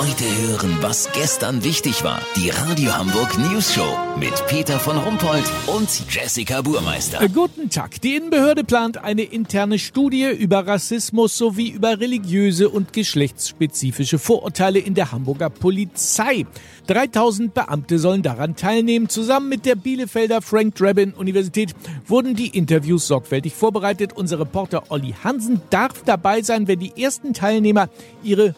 [0.00, 2.22] Heute hören, was gestern wichtig war.
[2.34, 7.20] Die Radio Hamburg News Show mit Peter von Rumpold und Jessica Burmeister.
[7.20, 8.00] Äh, Guten Tag.
[8.00, 14.94] Die Innenbehörde plant eine interne Studie über Rassismus sowie über religiöse und geschlechtsspezifische Vorurteile in
[14.94, 16.46] der Hamburger Polizei.
[16.86, 19.10] 3000 Beamte sollen daran teilnehmen.
[19.10, 21.74] Zusammen mit der Bielefelder Frank Drabin Universität
[22.08, 24.14] wurden die Interviews sorgfältig vorbereitet.
[24.14, 27.90] Unser Reporter Olli Hansen darf dabei sein, wenn die ersten Teilnehmer
[28.22, 28.54] ihre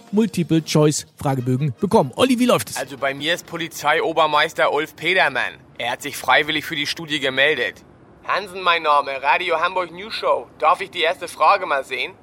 [1.33, 2.13] Multiple-Choice-Fragebögen bekommen.
[2.17, 2.77] Olli, wie läuft es?
[2.77, 5.55] Also bei mir ist Polizeiobermeister Ulf Pedermann.
[5.79, 7.85] Er hat sich freiwillig für die Studie gemeldet.
[8.25, 10.49] Hansen mein Name, Radio Hamburg News Show.
[10.59, 12.15] Darf ich die erste Frage mal sehen?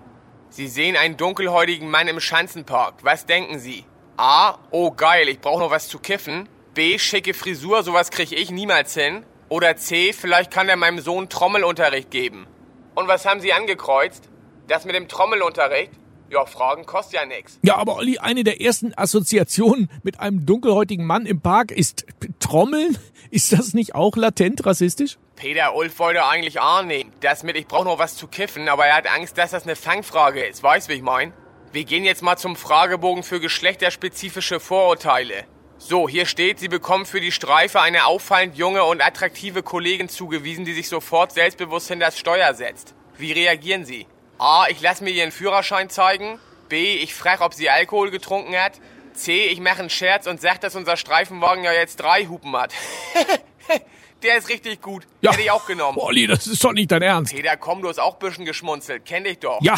[0.49, 2.95] Sie sehen einen dunkelhäutigen Mann im Schanzenpark.
[3.03, 3.85] Was denken Sie?
[4.17, 4.57] A.
[4.71, 6.47] Oh geil, ich brauche noch was zu kiffen.
[6.73, 6.97] B.
[6.97, 9.25] Schicke Frisur, sowas krieg ich niemals hin.
[9.49, 10.13] Oder C.
[10.13, 12.47] Vielleicht kann er meinem Sohn Trommelunterricht geben.
[12.95, 14.30] Und was haben Sie angekreuzt?
[14.67, 15.91] Das mit dem Trommelunterricht?
[16.29, 17.59] Ja, Fragen kostet ja nix.
[17.63, 22.05] Ja, aber Olli, eine der ersten Assoziationen mit einem dunkelhäutigen Mann im Park ist
[22.39, 22.97] Trommeln.
[23.31, 25.17] Ist das nicht auch latent rassistisch?
[25.35, 27.11] Peter Ulf wollte eigentlich annehmen.
[27.22, 29.75] Das mit, ich brauche noch was zu kiffen, aber er hat Angst, dass das eine
[29.75, 30.61] Fangfrage ist.
[30.61, 31.33] Weißt, wie ich mein?
[31.72, 35.45] Wir gehen jetzt mal zum Fragebogen für geschlechterspezifische Vorurteile.
[35.77, 40.66] So, hier steht, Sie bekommen für die Streife eine auffallend junge und attraktive Kollegin zugewiesen,
[40.66, 42.95] die sich sofort selbstbewusst hinter das Steuer setzt.
[43.17, 44.05] Wie reagieren Sie?
[44.39, 44.67] A.
[44.69, 46.39] Ich lasse mir Ihren Führerschein zeigen.
[46.69, 46.95] B.
[46.95, 48.79] Ich frage, ob sie Alkohol getrunken hat.
[49.13, 49.47] C.
[49.47, 52.73] Ich mache einen Scherz und sag, dass unser Streifenwagen ja jetzt drei Hupen hat.
[54.23, 55.05] Der ist richtig gut.
[55.21, 55.97] Hätte ich auch genommen.
[55.97, 57.33] Olli, das ist doch nicht dein Ernst.
[57.33, 59.05] Peter, komm, du hast auch ein bisschen geschmunzelt.
[59.05, 59.59] Kenn dich doch.
[59.61, 59.75] Ja,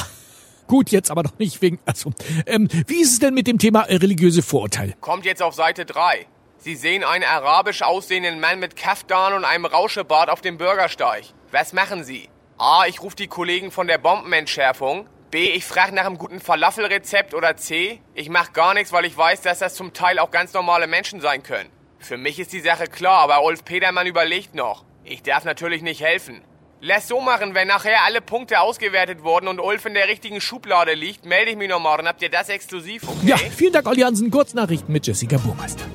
[0.67, 1.79] gut, jetzt aber noch nicht wegen.
[1.85, 2.11] Also,
[2.45, 4.93] ähm, wie ist es denn mit dem Thema äh, religiöse Vorurteile?
[4.99, 6.25] Kommt jetzt auf Seite 3.
[6.57, 11.25] Sie sehen einen arabisch aussehenden Mann mit Kaftan und einem Rauschebart auf dem Bürgersteig.
[11.51, 12.29] Was machen Sie?
[12.61, 12.85] A.
[12.85, 15.07] Ich rufe die Kollegen von der Bombenentschärfung.
[15.31, 15.49] B.
[15.49, 17.33] Ich frage nach einem guten Falafelrezept.
[17.33, 17.99] Oder C.
[18.13, 21.21] Ich mache gar nichts, weil ich weiß, dass das zum Teil auch ganz normale Menschen
[21.21, 21.71] sein können.
[21.97, 24.85] Für mich ist die Sache klar, aber Ulf Petermann überlegt noch.
[25.03, 26.43] Ich darf natürlich nicht helfen.
[26.81, 30.93] Lass so machen, wenn nachher alle Punkte ausgewertet wurden und Ulf in der richtigen Schublade
[30.93, 33.27] liegt, melde ich mich nochmal und habt ihr das exklusiv, okay?
[33.27, 34.29] Ja, vielen Dank, Olli Hansen.
[34.29, 35.85] Kurznachrichten mit Jessica Burmeister.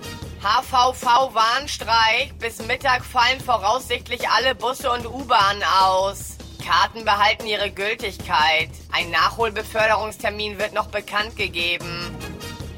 [0.42, 2.36] HVV Warnstreik.
[2.40, 6.35] Bis Mittag fallen voraussichtlich alle Busse und U-Bahnen aus.
[6.66, 8.70] Karten behalten ihre Gültigkeit.
[8.90, 12.10] Ein Nachholbeförderungstermin wird noch bekannt gegeben.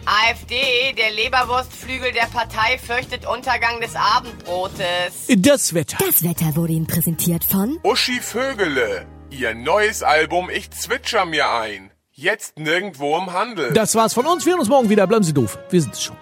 [0.04, 5.27] AfD, der Leberwurstflügel der Partei, fürchtet Untergang des Abendbrotes.
[5.38, 5.97] Das Wetter.
[6.04, 9.06] Das Wetter wurde Ihnen präsentiert von Uschi Vögele.
[9.31, 11.91] Ihr neues Album Ich zwitscher mir ein.
[12.12, 13.72] Jetzt nirgendwo im Handel.
[13.72, 14.44] Das war's von uns.
[14.44, 15.06] Wir hören uns morgen wieder.
[15.06, 15.59] Bleiben Sie doof.
[15.71, 16.16] Wir sind's schon.